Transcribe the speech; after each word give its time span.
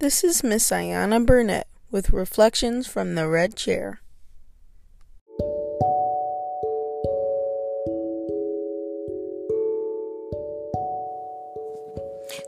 This 0.00 0.24
is 0.24 0.42
Miss 0.42 0.70
Ayana 0.70 1.26
Burnett 1.26 1.66
with 1.90 2.08
Reflections 2.14 2.86
from 2.86 3.16
the 3.16 3.28
Red 3.28 3.54
Chair. 3.54 4.00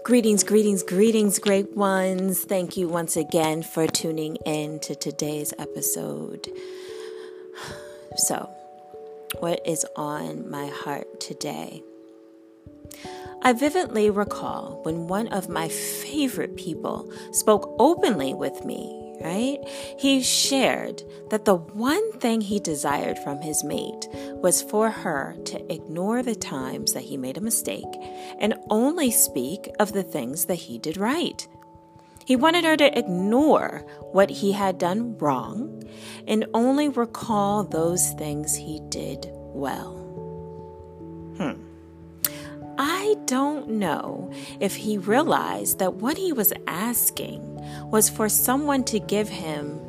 Greetings, 0.02 0.42
greetings, 0.42 0.82
greetings, 0.82 1.38
great 1.38 1.76
ones. 1.76 2.42
Thank 2.42 2.78
you 2.78 2.88
once 2.88 3.18
again 3.18 3.62
for 3.62 3.86
tuning 3.86 4.36
in 4.46 4.78
to 4.80 4.94
today's 4.94 5.52
episode. 5.58 6.48
So, 8.16 8.50
what 9.40 9.60
is 9.66 9.86
on 9.96 10.50
my 10.50 10.66
heart 10.66 11.18
today? 11.18 11.82
I 13.44 13.52
vividly 13.52 14.08
recall 14.08 14.78
when 14.84 15.08
one 15.08 15.26
of 15.28 15.48
my 15.48 15.68
favorite 15.68 16.56
people 16.56 17.12
spoke 17.32 17.74
openly 17.80 18.34
with 18.34 18.64
me, 18.64 19.16
right? 19.20 19.58
He 19.98 20.22
shared 20.22 21.02
that 21.30 21.44
the 21.44 21.56
one 21.56 22.12
thing 22.20 22.40
he 22.40 22.60
desired 22.60 23.18
from 23.18 23.40
his 23.40 23.64
mate 23.64 24.06
was 24.12 24.62
for 24.62 24.90
her 24.90 25.34
to 25.46 25.72
ignore 25.72 26.22
the 26.22 26.36
times 26.36 26.92
that 26.92 27.02
he 27.02 27.16
made 27.16 27.36
a 27.36 27.40
mistake 27.40 27.84
and 28.38 28.54
only 28.70 29.10
speak 29.10 29.68
of 29.80 29.92
the 29.92 30.04
things 30.04 30.44
that 30.44 30.54
he 30.54 30.78
did 30.78 30.96
right. 30.96 31.46
He 32.24 32.36
wanted 32.36 32.64
her 32.64 32.76
to 32.76 32.96
ignore 32.96 33.84
what 34.12 34.30
he 34.30 34.52
had 34.52 34.78
done 34.78 35.18
wrong 35.18 35.82
and 36.28 36.46
only 36.54 36.88
recall 36.88 37.64
those 37.64 38.12
things 38.12 38.54
he 38.54 38.80
did 38.88 39.28
well. 39.32 39.96
Hmm. 41.38 41.71
I 42.78 43.16
don't 43.26 43.68
know 43.68 44.32
if 44.60 44.74
he 44.74 44.98
realized 44.98 45.78
that 45.78 45.94
what 45.94 46.16
he 46.16 46.32
was 46.32 46.52
asking 46.66 47.40
was 47.90 48.08
for 48.08 48.28
someone 48.28 48.84
to 48.84 48.98
give 48.98 49.28
him 49.28 49.80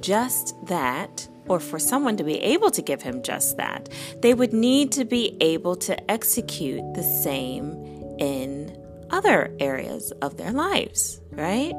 just 0.00 0.54
that, 0.66 1.28
or 1.48 1.60
for 1.60 1.78
someone 1.78 2.16
to 2.16 2.24
be 2.24 2.38
able 2.38 2.70
to 2.70 2.82
give 2.82 3.02
him 3.02 3.22
just 3.22 3.56
that. 3.56 3.88
They 4.20 4.34
would 4.34 4.52
need 4.52 4.92
to 4.92 5.04
be 5.04 5.36
able 5.40 5.76
to 5.76 6.10
execute 6.10 6.82
the 6.94 7.02
same 7.02 7.72
in 8.18 8.76
other 9.10 9.54
areas 9.58 10.12
of 10.22 10.36
their 10.36 10.52
lives, 10.52 11.20
right? 11.30 11.74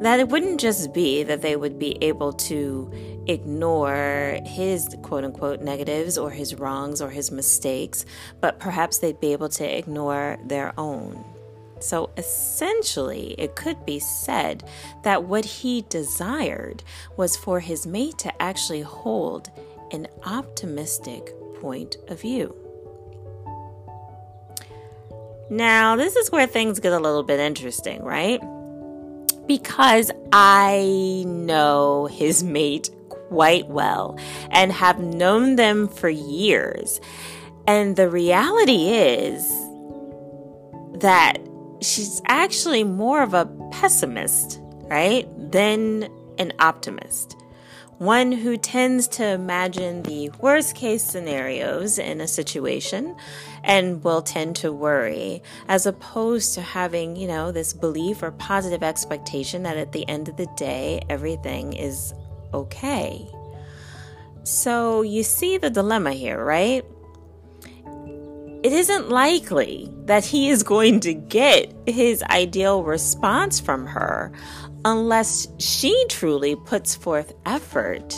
That 0.00 0.20
it 0.20 0.28
wouldn't 0.28 0.60
just 0.60 0.92
be 0.92 1.24
that 1.24 1.42
they 1.42 1.56
would 1.56 1.78
be 1.78 1.98
able 2.02 2.32
to 2.34 2.92
ignore 3.26 4.38
his 4.44 4.96
quote 5.02 5.24
unquote 5.24 5.60
negatives 5.60 6.16
or 6.16 6.30
his 6.30 6.54
wrongs 6.54 7.02
or 7.02 7.10
his 7.10 7.30
mistakes, 7.30 8.06
but 8.40 8.60
perhaps 8.60 8.98
they'd 8.98 9.20
be 9.20 9.32
able 9.32 9.48
to 9.50 9.78
ignore 9.78 10.38
their 10.44 10.72
own. 10.78 11.24
So 11.80 12.10
essentially, 12.16 13.34
it 13.38 13.54
could 13.54 13.84
be 13.84 13.98
said 13.98 14.64
that 15.02 15.24
what 15.24 15.44
he 15.44 15.84
desired 15.88 16.82
was 17.16 17.36
for 17.36 17.60
his 17.60 17.86
mate 17.86 18.18
to 18.18 18.42
actually 18.42 18.82
hold 18.82 19.50
an 19.92 20.08
optimistic 20.24 21.32
point 21.60 21.96
of 22.08 22.20
view. 22.20 22.54
Now, 25.50 25.96
this 25.96 26.14
is 26.14 26.30
where 26.30 26.46
things 26.46 26.78
get 26.78 26.92
a 26.92 26.98
little 26.98 27.22
bit 27.22 27.40
interesting, 27.40 28.02
right? 28.02 28.40
Because 29.48 30.12
I 30.32 31.24
know 31.26 32.06
his 32.06 32.44
mate 32.44 32.90
quite 33.08 33.66
well 33.68 34.18
and 34.50 34.70
have 34.70 35.00
known 35.00 35.56
them 35.56 35.88
for 35.88 36.08
years. 36.08 37.00
And 37.66 37.96
the 37.96 38.08
reality 38.08 38.90
is 38.90 39.48
that 41.00 41.38
she's 41.80 42.20
actually 42.26 42.84
more 42.84 43.22
of 43.22 43.34
a 43.34 43.46
pessimist, 43.72 44.60
right, 44.82 45.26
than 45.50 46.08
an 46.38 46.52
optimist 46.60 47.37
one 47.98 48.30
who 48.30 48.56
tends 48.56 49.08
to 49.08 49.26
imagine 49.26 50.02
the 50.04 50.30
worst 50.40 50.76
case 50.76 51.02
scenarios 51.02 51.98
in 51.98 52.20
a 52.20 52.28
situation 52.28 53.16
and 53.64 54.02
will 54.04 54.22
tend 54.22 54.54
to 54.56 54.72
worry, 54.72 55.42
as 55.66 55.84
opposed 55.84 56.54
to 56.54 56.60
having, 56.60 57.16
you 57.16 57.26
know, 57.26 57.50
this 57.50 57.72
belief 57.72 58.22
or 58.22 58.30
positive 58.30 58.84
expectation 58.84 59.64
that 59.64 59.76
at 59.76 59.92
the 59.92 60.08
end 60.08 60.28
of 60.28 60.36
the 60.36 60.46
day, 60.56 61.02
everything 61.08 61.72
is 61.72 62.14
okay. 62.54 63.26
So 64.44 65.02
you 65.02 65.24
see 65.24 65.58
the 65.58 65.68
dilemma 65.68 66.12
here, 66.12 66.42
right? 66.42 66.84
It 68.68 68.74
isn't 68.74 69.08
likely 69.08 69.90
that 70.04 70.26
he 70.26 70.50
is 70.50 70.62
going 70.62 71.00
to 71.00 71.14
get 71.14 71.74
his 71.86 72.22
ideal 72.24 72.82
response 72.82 73.58
from 73.58 73.86
her 73.86 74.30
unless 74.84 75.48
she 75.58 76.04
truly 76.10 76.54
puts 76.54 76.94
forth 76.94 77.32
effort 77.46 78.10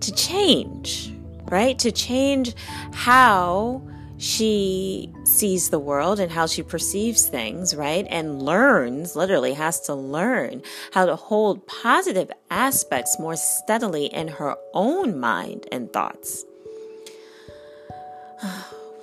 to 0.00 0.14
change, 0.14 1.14
right? 1.50 1.78
To 1.80 1.92
change 1.92 2.54
how 2.94 3.86
she 4.16 5.12
sees 5.24 5.68
the 5.68 5.78
world 5.78 6.18
and 6.18 6.32
how 6.32 6.46
she 6.46 6.62
perceives 6.62 7.26
things, 7.26 7.76
right? 7.76 8.06
And 8.08 8.40
learns, 8.40 9.14
literally 9.14 9.52
has 9.52 9.80
to 9.82 9.94
learn 9.94 10.62
how 10.94 11.04
to 11.04 11.14
hold 11.14 11.66
positive 11.66 12.30
aspects 12.50 13.18
more 13.18 13.36
steadily 13.36 14.06
in 14.06 14.28
her 14.28 14.56
own 14.72 15.20
mind 15.20 15.66
and 15.70 15.92
thoughts. 15.92 16.46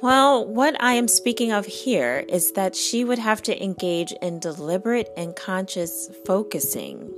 Well, 0.01 0.45
what 0.45 0.81
I 0.81 0.93
am 0.93 1.09
speaking 1.09 1.51
of 1.51 1.65
here 1.65 2.23
is 2.29 2.53
that 2.53 2.73
she 2.73 3.03
would 3.03 3.19
have 3.19 3.41
to 3.43 3.63
engage 3.63 4.13
in 4.21 4.39
deliberate 4.39 5.09
and 5.17 5.35
conscious 5.35 6.09
focusing 6.25 7.13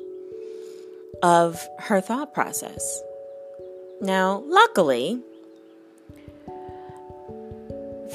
of 1.21 1.61
her 1.77 2.01
thought 2.01 2.33
process. 2.33 3.03
Now, 4.01 4.43
luckily, 4.47 5.21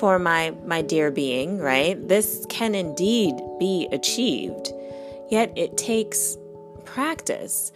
for 0.01 0.19
my 0.19 0.53
my 0.65 0.83
dear 0.83 1.13
being, 1.13 1.59
right? 1.59 1.97
This 2.09 2.45
can 2.49 2.75
indeed 2.75 3.37
be 3.61 3.89
achieved. 3.93 4.73
Yet 5.31 5.53
it 5.57 5.77
takes 5.77 6.37
practice 6.85 7.73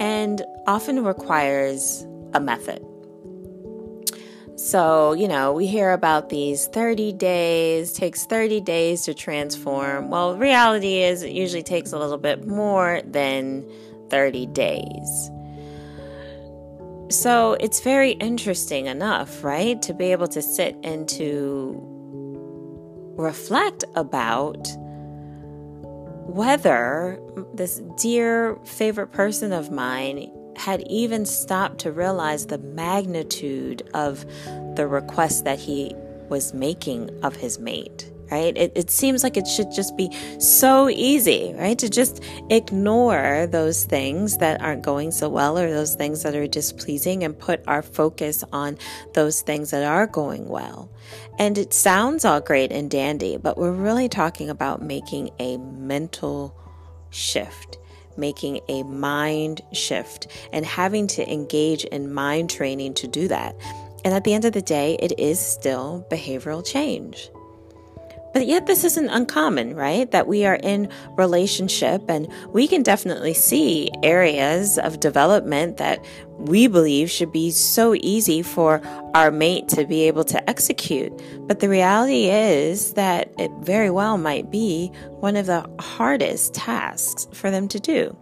and 0.00 0.42
often 0.66 1.04
requires 1.04 2.04
a 2.34 2.40
method. 2.40 2.84
So, 4.62 5.12
you 5.12 5.26
know, 5.26 5.52
we 5.52 5.66
hear 5.66 5.90
about 5.90 6.28
these 6.28 6.68
30 6.68 7.14
days, 7.14 7.92
takes 7.92 8.26
30 8.26 8.60
days 8.60 9.02
to 9.06 9.12
transform. 9.12 10.08
Well, 10.08 10.36
reality 10.36 11.02
is 11.02 11.24
it 11.24 11.32
usually 11.32 11.64
takes 11.64 11.92
a 11.92 11.98
little 11.98 12.16
bit 12.16 12.46
more 12.46 13.02
than 13.04 13.68
30 14.10 14.46
days. 14.46 15.30
So, 17.10 17.54
it's 17.54 17.80
very 17.80 18.12
interesting 18.12 18.86
enough, 18.86 19.42
right, 19.42 19.82
to 19.82 19.92
be 19.92 20.12
able 20.12 20.28
to 20.28 20.40
sit 20.40 20.76
and 20.84 21.08
to 21.08 21.82
reflect 23.16 23.82
about 23.96 24.68
whether 26.28 27.18
this 27.52 27.82
dear 27.96 28.60
favorite 28.64 29.08
person 29.08 29.52
of 29.52 29.72
mine 29.72 30.30
had 30.62 30.86
even 30.86 31.26
stopped 31.26 31.80
to 31.80 31.90
realize 31.90 32.46
the 32.46 32.58
magnitude 32.58 33.82
of 33.94 34.24
the 34.76 34.86
request 34.86 35.44
that 35.44 35.58
he 35.58 35.92
was 36.28 36.54
making 36.54 37.10
of 37.24 37.34
his 37.34 37.58
mate 37.58 38.08
right? 38.30 38.56
It, 38.56 38.72
it 38.74 38.90
seems 38.90 39.22
like 39.22 39.36
it 39.36 39.46
should 39.46 39.70
just 39.70 39.94
be 39.94 40.08
so 40.38 40.88
easy, 40.88 41.52
right? 41.58 41.78
To 41.78 41.90
just 41.90 42.24
ignore 42.48 43.46
those 43.46 43.84
things 43.84 44.38
that 44.38 44.62
aren't 44.62 44.80
going 44.80 45.10
so 45.10 45.28
well 45.28 45.58
or 45.58 45.70
those 45.70 45.96
things 45.96 46.22
that 46.22 46.34
are 46.34 46.46
displeasing 46.46 47.24
and 47.24 47.38
put 47.38 47.62
our 47.66 47.82
focus 47.82 48.42
on 48.50 48.78
those 49.12 49.42
things 49.42 49.70
that 49.72 49.84
are 49.84 50.06
going 50.06 50.48
well. 50.48 50.90
And 51.38 51.58
it 51.58 51.74
sounds 51.74 52.24
all 52.24 52.40
great 52.40 52.72
and 52.72 52.90
dandy, 52.90 53.36
but 53.36 53.58
we're 53.58 53.70
really 53.70 54.08
talking 54.08 54.48
about 54.48 54.80
making 54.80 55.28
a 55.38 55.58
mental 55.58 56.56
shift 57.10 57.76
making 58.16 58.60
a 58.68 58.82
mind 58.82 59.60
shift 59.72 60.26
and 60.52 60.64
having 60.64 61.06
to 61.08 61.32
engage 61.32 61.84
in 61.84 62.12
mind 62.12 62.50
training 62.50 62.94
to 62.94 63.08
do 63.08 63.28
that. 63.28 63.54
And 64.04 64.14
at 64.14 64.24
the 64.24 64.34
end 64.34 64.44
of 64.44 64.52
the 64.52 64.62
day, 64.62 64.96
it 65.00 65.18
is 65.18 65.38
still 65.38 66.06
behavioral 66.10 66.66
change. 66.66 67.30
But 68.32 68.46
yet, 68.46 68.66
this 68.66 68.84
isn't 68.84 69.08
uncommon, 69.08 69.76
right? 69.76 70.10
That 70.10 70.26
we 70.26 70.46
are 70.46 70.58
in 70.62 70.88
relationship 71.16 72.02
and 72.08 72.28
we 72.48 72.66
can 72.66 72.82
definitely 72.82 73.34
see 73.34 73.90
areas 74.02 74.78
of 74.78 75.00
development 75.00 75.76
that 75.76 76.02
we 76.38 76.66
believe 76.66 77.10
should 77.10 77.30
be 77.30 77.50
so 77.50 77.94
easy 77.94 78.42
for 78.42 78.80
our 79.14 79.30
mate 79.30 79.68
to 79.68 79.84
be 79.84 80.02
able 80.02 80.24
to 80.24 80.50
execute. 80.50 81.12
But 81.46 81.60
the 81.60 81.68
reality 81.68 82.30
is 82.30 82.94
that 82.94 83.32
it 83.38 83.50
very 83.60 83.90
well 83.90 84.16
might 84.16 84.50
be 84.50 84.88
one 85.20 85.36
of 85.36 85.46
the 85.46 85.68
hardest 85.78 86.54
tasks 86.54 87.28
for 87.32 87.50
them 87.50 87.68
to 87.68 87.78
do. 87.78 88.16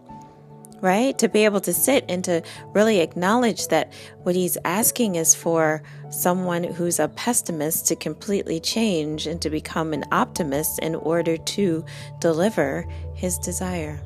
Right? 0.81 1.17
To 1.19 1.29
be 1.29 1.45
able 1.45 1.61
to 1.61 1.73
sit 1.73 2.05
and 2.09 2.25
to 2.25 2.43
really 2.73 3.01
acknowledge 3.01 3.69
that 3.69 3.93
what 4.23 4.35
he's 4.35 4.57
asking 4.65 5.17
is 5.17 5.35
for 5.35 5.83
someone 6.11 6.65
who's 6.65 6.99
a 6.99 7.09
pessimist 7.09 7.87
to 7.89 7.97
completely 7.97 8.61
change 8.61 9.27
and 9.27 9.41
to 9.43 9.51
become 9.51 9.93
an 9.93 10.05
optimist 10.11 10.79
in 10.81 10.95
order 10.95 11.37
to 11.37 11.85
deliver 12.21 12.87
his 13.15 13.39
desire. 13.39 13.97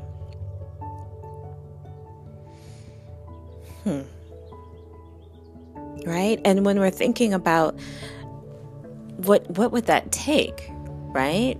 Hmm. 3.84 4.02
Right? 6.06 6.40
And 6.44 6.64
when 6.64 6.78
we're 6.80 6.90
thinking 6.90 7.32
about 7.32 7.78
what 9.16 9.48
what 9.50 9.72
would 9.72 9.86
that 9.86 10.10
take, 10.12 10.70
right? 11.12 11.56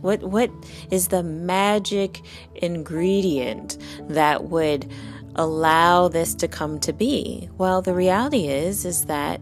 What 0.00 0.22
what 0.22 0.50
is 0.90 1.08
the 1.08 1.22
magic 1.22 2.20
ingredient 2.56 3.78
that 4.08 4.44
would 4.44 4.90
allow 5.34 6.08
this 6.08 6.34
to 6.36 6.48
come 6.48 6.80
to 6.80 6.92
be? 6.92 7.48
Well, 7.58 7.82
the 7.82 7.94
reality 7.94 8.48
is 8.48 8.84
is 8.84 9.06
that 9.06 9.40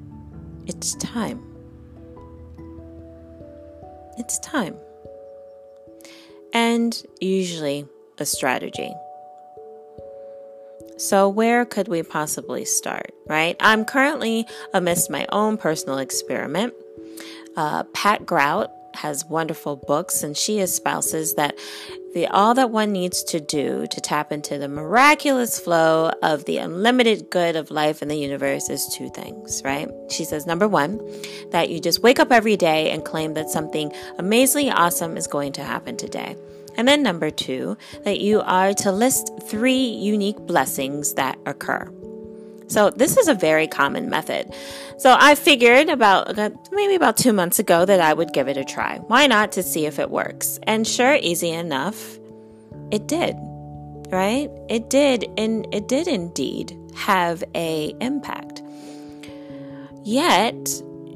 it's 0.66 0.94
time. 0.96 1.42
It's 4.18 4.38
time. 4.40 4.76
And 6.52 7.00
usually 7.20 7.86
a 8.18 8.24
strategy. 8.24 8.92
So, 10.98 11.28
where 11.28 11.66
could 11.66 11.88
we 11.88 12.02
possibly 12.02 12.64
start, 12.64 13.12
right? 13.26 13.56
I'm 13.60 13.84
currently 13.84 14.46
amidst 14.72 15.10
my 15.10 15.26
own 15.30 15.58
personal 15.58 15.98
experiment. 15.98 16.72
Uh, 17.54 17.84
Pam 17.92 18.24
Grout 18.24 18.70
has 18.96 19.24
wonderful 19.24 19.76
books, 19.76 20.22
and 20.22 20.36
she 20.36 20.60
espouses 20.60 21.34
that 21.34 21.56
the 22.14 22.26
all 22.28 22.54
that 22.54 22.70
one 22.70 22.92
needs 22.92 23.22
to 23.24 23.40
do 23.40 23.86
to 23.90 24.00
tap 24.00 24.32
into 24.32 24.56
the 24.56 24.68
miraculous 24.68 25.60
flow 25.60 26.10
of 26.22 26.44
the 26.46 26.56
unlimited 26.56 27.28
good 27.30 27.56
of 27.56 27.70
life 27.70 28.00
in 28.00 28.08
the 28.08 28.16
universe 28.16 28.70
is 28.70 28.88
two 28.94 29.10
things, 29.10 29.60
right? 29.64 29.88
She 30.10 30.24
says 30.24 30.46
number 30.46 30.66
one, 30.66 30.98
that 31.50 31.68
you 31.68 31.78
just 31.78 32.02
wake 32.02 32.18
up 32.18 32.32
every 32.32 32.56
day 32.56 32.90
and 32.90 33.04
claim 33.04 33.34
that 33.34 33.50
something 33.50 33.92
amazingly 34.18 34.70
awesome 34.70 35.16
is 35.16 35.26
going 35.26 35.52
to 35.52 35.62
happen 35.62 35.96
today. 35.96 36.36
And 36.76 36.88
then 36.88 37.02
number 37.02 37.30
two, 37.30 37.76
that 38.04 38.20
you 38.20 38.40
are 38.40 38.72
to 38.74 38.92
list 38.92 39.30
three 39.46 39.84
unique 39.84 40.38
blessings 40.38 41.14
that 41.14 41.38
occur. 41.46 41.90
So 42.68 42.90
this 42.90 43.16
is 43.16 43.28
a 43.28 43.34
very 43.34 43.66
common 43.66 44.10
method. 44.10 44.52
So 44.98 45.16
I 45.18 45.34
figured 45.34 45.88
about 45.88 46.36
maybe 46.72 46.94
about 46.94 47.16
two 47.16 47.32
months 47.32 47.58
ago 47.58 47.84
that 47.84 48.00
I 48.00 48.12
would 48.12 48.32
give 48.32 48.48
it 48.48 48.56
a 48.56 48.64
try. 48.64 48.98
Why 49.06 49.26
not 49.26 49.52
to 49.52 49.62
see 49.62 49.86
if 49.86 49.98
it 49.98 50.10
works? 50.10 50.58
And 50.64 50.86
sure, 50.86 51.14
easy 51.14 51.50
enough, 51.50 52.18
it 52.90 53.06
did. 53.06 53.36
Right? 54.10 54.50
It 54.68 54.88
did, 54.88 55.26
and 55.36 55.66
it 55.72 55.88
did 55.88 56.06
indeed 56.08 56.76
have 56.94 57.42
a 57.54 57.94
impact. 58.00 58.62
Yet, 60.04 60.54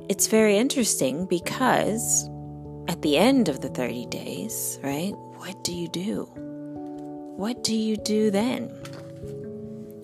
it's 0.09 0.27
very 0.27 0.57
interesting 0.57 1.27
because 1.27 2.29
at 2.89 3.03
the 3.03 3.17
end 3.17 3.49
of 3.49 3.61
the 3.61 3.69
30 3.69 4.07
days, 4.07 4.81
right? 4.83 5.13
What 5.37 5.63
do 5.63 5.73
you 5.73 5.87
do? 5.87 6.29
What 7.37 7.63
do 7.63 7.77
you 7.77 7.97
do 7.97 8.33
then? 8.33 8.71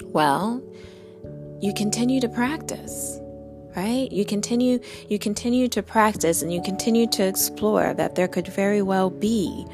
Well, 0.05 0.63
you 1.61 1.73
continue 1.75 2.21
to 2.21 2.29
practice 2.29 3.21
right 3.77 4.11
you 4.11 4.25
continue 4.25 4.79
you 5.09 5.19
continue 5.19 5.69
to 5.69 5.83
practice 5.83 6.43
and 6.43 6.53
you 6.53 6.63
continue 6.63 7.07
to 7.07 7.23
explore 7.23 7.95
that 7.95 8.15
there 8.15 8.29
could 8.29 8.49
very 8.49 8.83
well 8.83 9.11
be 9.11 9.67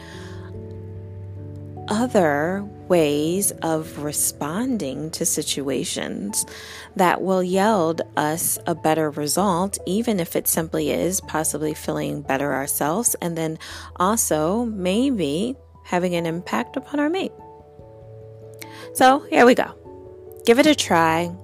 other 1.89 2.65
ways 2.89 3.51
of 3.63 3.99
responding 3.99 5.11
to 5.11 5.25
situations 5.25 6.47
that 6.97 7.23
will 7.23 7.43
yield 7.43 8.03
us 8.17 8.59
a 8.67 8.75
better 8.75 9.11
result, 9.11 9.79
even 9.87 10.21
if 10.21 10.37
it 10.37 10.49
simply 10.49 10.91
is 10.91 11.21
possibly 11.23 11.75
feeling 11.75 12.23
better 12.23 12.53
ourselves, 12.53 13.15
and 13.21 13.37
then 13.37 13.59
also 13.97 14.65
maybe 14.67 15.57
having 15.85 16.15
an 16.15 16.27
impact 16.27 16.77
upon 16.77 17.01
our 17.01 17.09
mate. 17.09 17.33
So 18.95 19.21
here 19.31 19.47
we 19.47 19.55
go. 19.55 19.75
Give 20.45 20.59
it 20.59 20.67
a 20.67 20.75
try 20.75 21.35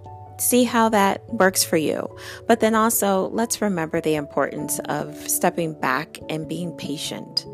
see 0.40 0.64
how 0.64 0.88
that 0.90 1.25
works 1.32 1.64
for 1.64 1.76
you. 1.76 2.08
But 2.46 2.61
then 2.61 2.75
also, 2.75 3.29
let's 3.29 3.61
remember 3.61 4.00
the 4.00 4.14
importance 4.14 4.79
of 4.87 5.17
stepping 5.29 5.79
back 5.79 6.19
and 6.29 6.49
being 6.49 6.73
patient, 6.73 7.44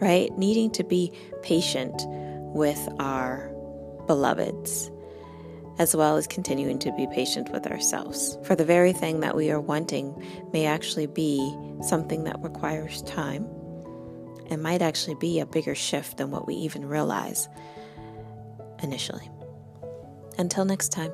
right? 0.00 0.36
Needing 0.36 0.70
to 0.72 0.84
be 0.84 1.12
patient 1.42 1.94
with 2.54 2.88
our 2.98 3.50
beloveds, 4.06 4.90
as 5.78 5.94
well 5.94 6.16
as 6.16 6.26
continuing 6.26 6.78
to 6.80 6.92
be 6.92 7.06
patient 7.12 7.50
with 7.52 7.66
ourselves. 7.66 8.36
For 8.44 8.56
the 8.56 8.64
very 8.64 8.92
thing 8.92 9.20
that 9.20 9.36
we 9.36 9.50
are 9.50 9.60
wanting 9.60 10.14
may 10.52 10.66
actually 10.66 11.06
be 11.06 11.56
something 11.82 12.24
that 12.24 12.42
requires 12.42 13.02
time 13.02 13.46
and 14.48 14.62
might 14.62 14.82
actually 14.82 15.14
be 15.14 15.38
a 15.40 15.46
bigger 15.46 15.74
shift 15.74 16.16
than 16.16 16.30
what 16.30 16.46
we 16.46 16.54
even 16.54 16.84
realize 16.84 17.48
initially. 18.82 19.30
Until 20.38 20.64
next 20.64 20.88
time. 20.90 21.12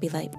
Be 0.00 0.10
light. 0.10 0.34